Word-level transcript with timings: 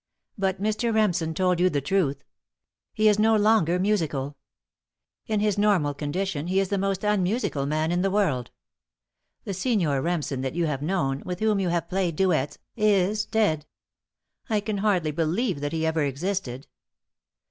But 0.35 0.59
Mr. 0.59 0.91
Remsen 0.91 1.35
told 1.35 1.59
you 1.59 1.69
the 1.69 1.79
truth. 1.79 2.23
He 2.91 3.07
is 3.07 3.19
no 3.19 3.35
longer 3.35 3.77
musical. 3.77 4.35
In 5.27 5.41
his 5.41 5.59
normal 5.59 5.93
condition 5.93 6.47
he 6.47 6.59
is 6.59 6.69
the 6.69 6.79
most 6.79 7.03
unmusical 7.03 7.67
man 7.67 7.91
in 7.91 8.01
the 8.01 8.09
world. 8.09 8.49
The 9.43 9.53
Signor 9.53 10.01
Remsen 10.01 10.41
that 10.41 10.55
you 10.55 10.65
have 10.65 10.81
known, 10.81 11.21
with 11.23 11.39
whom 11.39 11.59
you 11.59 11.69
have 11.69 11.87
played 11.87 12.15
duets, 12.15 12.57
is 12.75 13.25
dead 13.27 13.67
I 14.49 14.59
can 14.59 14.79
hardly 14.79 15.11
believe 15.11 15.61
that 15.61 15.71
he 15.71 15.85
ever 15.85 16.01
existed. 16.03 16.65